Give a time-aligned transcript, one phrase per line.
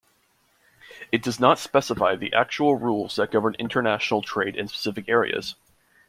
[1.11, 5.53] It does not specify the actual rules that govern international trade in specific areas.